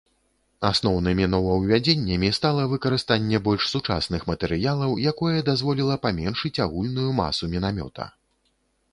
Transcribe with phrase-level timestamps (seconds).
[0.67, 8.09] Асноўнымі новаўвядзеннямі стала выкарыстанне больш сучасных матэрыялаў, якое дазволіла паменшыць агульную масу мінамёта.